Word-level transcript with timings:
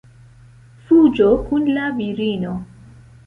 Fuĝo 0.87 1.27
kun 1.49 1.69
la 1.75 1.85
virino. 1.99 2.55